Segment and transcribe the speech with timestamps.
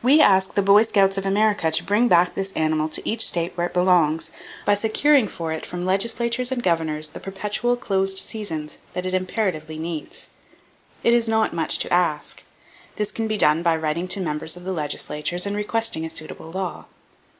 [0.00, 3.50] We ask the Boy Scouts of America to bring back this animal to each state
[3.56, 4.30] where it belongs,
[4.64, 9.76] by securing for it from legislatures and governors the perpetual closed seasons that it imperatively
[9.80, 10.28] needs.
[11.02, 12.44] It is not much to ask.
[12.94, 16.52] This can be done by writing to members of the legislatures and requesting a suitable
[16.52, 16.84] law.